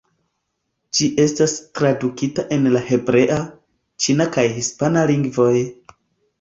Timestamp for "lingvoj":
5.15-5.55